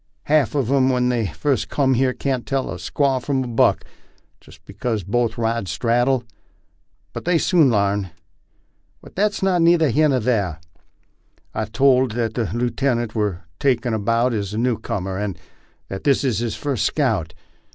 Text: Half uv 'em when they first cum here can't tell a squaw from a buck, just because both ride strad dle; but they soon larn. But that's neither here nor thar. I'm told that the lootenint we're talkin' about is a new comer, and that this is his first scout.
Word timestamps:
Half 0.23 0.53
uv 0.53 0.75
'em 0.75 0.89
when 0.89 1.09
they 1.09 1.27
first 1.27 1.69
cum 1.69 1.93
here 1.93 2.11
can't 2.11 2.47
tell 2.47 2.71
a 2.71 2.77
squaw 2.77 3.21
from 3.23 3.43
a 3.43 3.47
buck, 3.47 3.83
just 4.39 4.65
because 4.65 5.03
both 5.03 5.37
ride 5.37 5.67
strad 5.67 6.05
dle; 6.05 6.23
but 7.13 7.23
they 7.25 7.37
soon 7.37 7.69
larn. 7.69 8.09
But 9.03 9.15
that's 9.15 9.43
neither 9.43 9.91
here 9.91 10.09
nor 10.09 10.19
thar. 10.19 10.59
I'm 11.53 11.67
told 11.67 12.13
that 12.13 12.33
the 12.33 12.45
lootenint 12.45 13.13
we're 13.13 13.41
talkin' 13.59 13.93
about 13.93 14.33
is 14.33 14.55
a 14.55 14.57
new 14.57 14.79
comer, 14.79 15.19
and 15.19 15.37
that 15.87 16.03
this 16.03 16.23
is 16.23 16.39
his 16.39 16.55
first 16.55 16.83
scout. 16.83 17.35